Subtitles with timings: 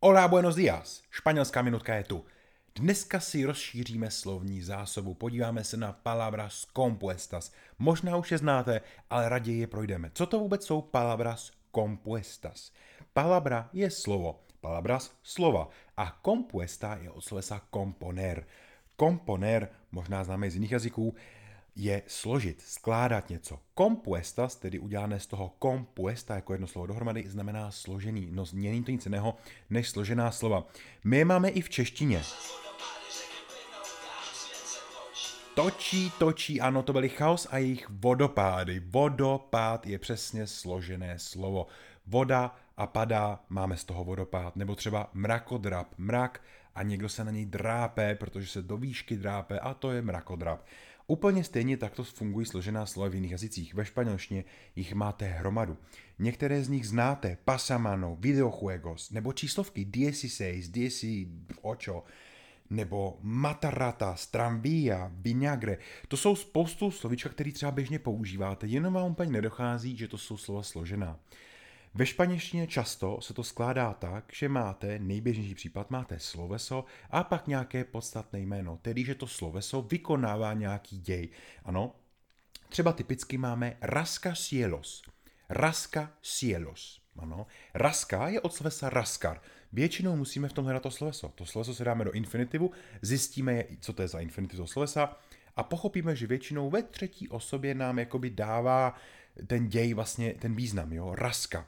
[0.00, 1.02] Hola, buenos días.
[1.10, 2.24] Španělská minutka je tu.
[2.74, 5.14] Dneska si rozšíříme slovní zásobu.
[5.14, 7.52] Podíváme se na palabras compuestas.
[7.78, 8.80] Možná už je znáte,
[9.10, 10.10] ale raději je projdeme.
[10.14, 12.72] Co to vůbec jsou palabras compuestas?
[13.12, 18.46] Palabra je slovo, palabras slova a compuesta je od slovesa componer.
[19.00, 21.14] Componer, možná známe z jiných jazyků,
[21.78, 23.58] je složit, skládat něco.
[23.78, 28.28] Compuestas, tedy udělané z toho compuesta jako jedno slovo dohromady, znamená složený.
[28.32, 29.36] No není to nic jiného
[29.70, 30.66] než složená slova.
[31.04, 32.22] My máme i v češtině.
[35.54, 38.82] Točí, točí, ano, to byly chaos a jejich vodopády.
[38.86, 41.66] Vodopád je přesně složené slovo.
[42.06, 44.56] Voda a padá, máme z toho vodopád.
[44.56, 46.40] Nebo třeba mrakodrap, mrak
[46.74, 50.64] a někdo se na něj drápe, protože se do výšky drápe a to je mrakodrap.
[51.10, 53.74] Úplně stejně takto fungují složená slova v jiných jazycích.
[53.74, 54.44] Ve španělštině
[54.76, 55.76] jich máte hromadu.
[56.18, 60.78] Některé z nich znáte, pasamano, videojuegos, nebo číslovky 16,
[61.62, 62.04] 18,
[62.70, 65.78] nebo matarata, stramvia, vinagre.
[66.08, 70.36] To jsou spoustu slovíčka, které třeba běžně používáte, jenom vám úplně nedochází, že to jsou
[70.36, 71.20] slova složená.
[71.98, 77.46] Ve španělštině často se to skládá tak, že máte, nejběžnější případ, máte sloveso a pak
[77.46, 81.28] nějaké podstatné jméno, tedy že to sloveso vykonává nějaký děj.
[81.64, 81.94] Ano,
[82.68, 85.02] třeba typicky máme raska cielos.
[85.48, 87.00] Raska cielos.
[87.16, 89.40] Ano, raska je od slovesa raskar.
[89.72, 91.32] Většinou musíme v tom hledat to sloveso.
[91.34, 92.70] To sloveso se dáme do infinitivu,
[93.02, 95.16] zjistíme, co to je za infinitiv toho slovesa
[95.56, 98.94] a pochopíme, že většinou ve třetí osobě nám jakoby dává
[99.46, 101.66] ten děj vlastně ten význam, jo, raska.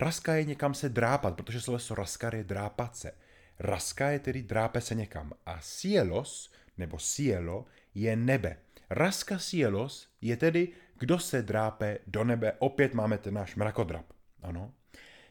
[0.00, 3.12] Raska je někam se drápat, protože sloveso raskar je drápat se.
[3.58, 5.32] Raska je tedy drápe se někam.
[5.46, 8.56] A cielos, nebo cielo, je nebe.
[8.90, 12.52] Raska cielos je tedy, kdo se drápe do nebe.
[12.58, 14.06] Opět máme ten náš mrakodrap.
[14.42, 14.72] Ano.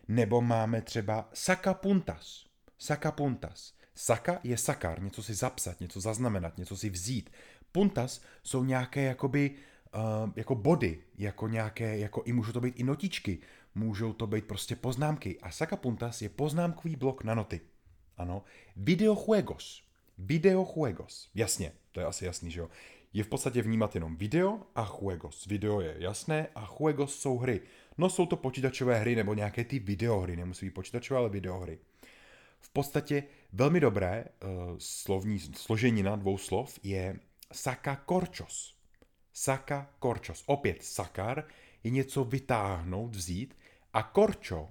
[0.07, 2.45] Nebo máme třeba sakapuntas.
[2.77, 3.73] Sakapuntas.
[3.95, 7.29] Saka je sakar, něco si zapsat, něco zaznamenat, něco si vzít.
[7.71, 9.51] Puntas jsou nějaké jakoby
[9.95, 13.39] uh, jako body, jako nějaké, jako i můžou to být i notičky,
[13.75, 15.39] můžou to být prostě poznámky.
[15.41, 17.61] A Sakapuntas je poznámkový blok na noty.
[18.17, 18.43] Ano,
[18.75, 19.83] videojuegos.
[20.17, 21.29] Videojuegos.
[21.35, 22.69] Jasně, to je asi jasný, že jo.
[23.13, 25.45] Je v podstatě vnímat jenom video a juegos.
[25.45, 27.61] Video je jasné a juegos jsou hry.
[27.97, 31.79] No jsou to počítačové hry nebo nějaké ty videohry, nemusí být počítačové, ale videohry.
[32.59, 37.19] V podstatě velmi dobré uh, slovní složenina dvou slov je
[37.53, 38.75] saka korčos.
[39.33, 40.43] Saka korčos.
[40.45, 41.43] Opět sakar
[41.83, 43.57] je něco vytáhnout, vzít
[43.93, 44.69] a korčo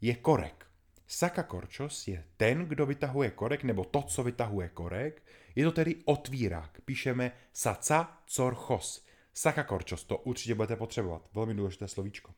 [0.00, 0.66] je korek.
[1.06, 5.22] Saka korčos je ten, kdo vytahuje korek, nebo to, co vytahuje korek.
[5.54, 6.80] Je to tedy otvírák.
[6.84, 9.04] Píšeme saca corchos.
[9.34, 11.28] Saka korčos, to určitě budete potřebovat.
[11.34, 12.34] Velmi důležité slovíčko.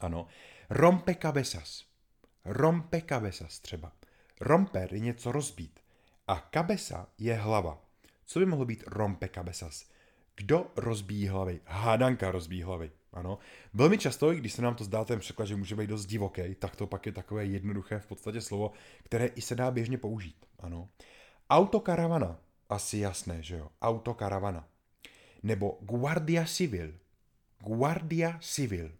[0.00, 0.26] Ano.
[0.70, 1.84] Rompe cabezas.
[2.44, 3.92] Rompe cabezas třeba.
[4.40, 5.80] Romper je něco rozbít.
[6.28, 7.82] A cabeza je hlava.
[8.24, 9.86] Co by mohlo být rompe cabezas?
[10.36, 11.60] Kdo rozbíjí hlavy?
[11.66, 12.90] Hádanka rozbíjí hlavy.
[13.12, 13.38] Ano.
[13.74, 16.76] Velmi často, když se nám to zdá ten překlad, že může být dost divoký, tak
[16.76, 18.72] to pak je takové jednoduché v podstatě slovo,
[19.04, 20.46] které i se dá běžně použít.
[20.58, 20.88] Ano.
[21.50, 22.38] Autokaravana.
[22.68, 23.68] Asi jasné, že jo?
[23.82, 24.68] Autokaravana.
[25.42, 26.92] Nebo Guardia Civil.
[27.58, 28.92] Guardia Civil.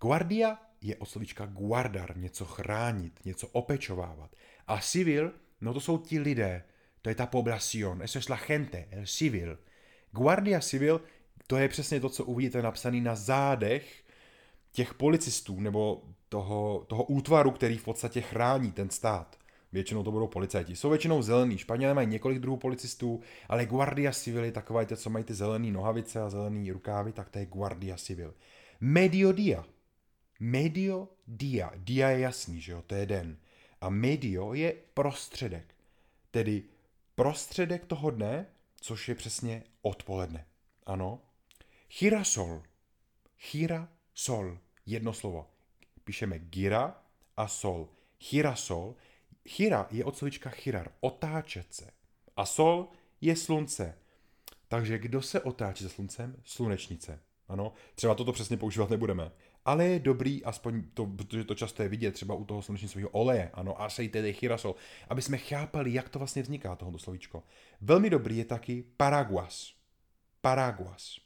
[0.00, 4.36] Guardia je od slovíčka guardar, něco chránit, něco opečovávat.
[4.66, 6.64] A civil, no to jsou ti lidé,
[7.02, 9.58] to je ta poblacion, eso es la gente, el civil.
[10.12, 11.00] Guardia Civil,
[11.46, 14.04] to je přesně to, co uvidíte napsaný na zádech
[14.72, 19.38] těch policistů nebo toho, toho útvaru, který v podstatě chrání ten stát.
[19.72, 20.76] Většinou to budou policajti.
[20.76, 21.58] Jsou většinou zelený.
[21.58, 26.22] Španělé mají několik druhů policistů, ale Guardia Civil je taková, co mají ty zelený nohavice
[26.22, 28.34] a zelený rukávy, tak to je Guardia Civil.
[28.80, 29.64] Mediodia.
[30.40, 31.70] Medio dia.
[31.76, 33.36] Dia je jasný, že jo, to je den.
[33.80, 35.74] A medio je prostředek.
[36.30, 36.62] Tedy
[37.14, 38.46] prostředek toho dne,
[38.80, 40.46] což je přesně odpoledne.
[40.86, 41.20] Ano.
[41.94, 42.62] Chirasol.
[43.38, 44.58] Chira sol.
[44.86, 45.50] Jedno slovo.
[46.04, 47.02] Píšeme gira
[47.36, 47.88] a sol.
[48.18, 48.94] Chirasol.
[49.48, 50.92] Chira je od slovička chirar.
[51.00, 51.90] Otáčet se.
[52.36, 52.88] A sol
[53.20, 53.98] je slunce.
[54.68, 56.36] Takže kdo se otáčí za sluncem?
[56.44, 57.20] Slunečnice.
[57.48, 59.30] Ano, třeba toto přesně používat nebudeme.
[59.64, 63.50] Ale je dobrý, aspoň to, protože to často je vidět, třeba u toho slunečnicového oleje,
[63.52, 64.74] ano, aceite de chirasol,
[65.08, 67.42] aby jsme chápali, jak to vlastně vzniká, tohoto slovíčko.
[67.80, 69.74] Velmi dobrý je taky paraguas.
[70.40, 71.23] Paraguas.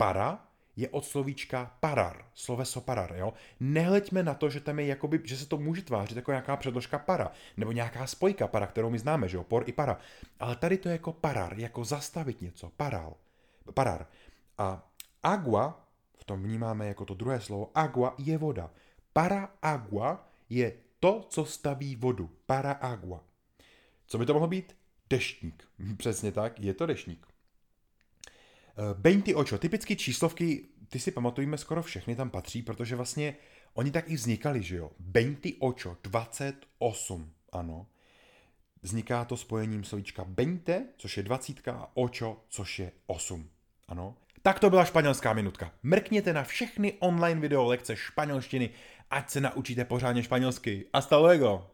[0.00, 3.32] Para je od slovíčka parar, sloveso parar, jo.
[3.60, 6.98] Nehleďme na to, že tam je jakoby, že se to může tvářit jako nějaká předložka
[6.98, 9.98] para, nebo nějaká spojka para, kterou my známe, že jo, por i para.
[10.40, 13.14] Ale tady to je jako parar, jako zastavit něco, paral,
[13.74, 14.06] parar.
[14.58, 14.90] A
[15.22, 15.86] Agua,
[16.16, 18.70] v tom vnímáme jako to druhé slovo, agua je voda.
[19.12, 22.30] Para agua je to, co staví vodu.
[22.46, 23.24] Para agua.
[24.06, 24.76] Co by to mohlo být?
[25.10, 25.68] Deštník.
[25.96, 27.26] Přesně tak, je to deštník.
[28.94, 33.36] Bejnty očo, typicky číslovky, ty si pamatujeme skoro všechny tam patří, protože vlastně
[33.74, 34.90] oni tak i vznikali, že jo.
[34.98, 37.86] Bejnty očo, 28, ano.
[38.82, 43.48] Vzniká to spojením slovíčka bejnte, což je 20, a očo, což je 8,
[43.88, 44.16] ano.
[44.42, 45.72] Tak to byla španělská minutka.
[45.82, 48.70] Mrkněte na všechny online video lekce španělštiny,
[49.10, 50.86] ať se naučíte pořádně španělsky.
[50.94, 51.70] Hasta luego!